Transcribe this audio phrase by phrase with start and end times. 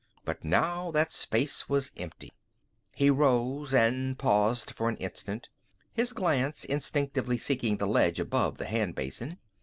[0.25, 2.31] But now that space was empty.
[2.91, 5.47] He rose and paused for an instant,
[5.93, 9.37] his glance instinctively seeking the ledge above the hand basin.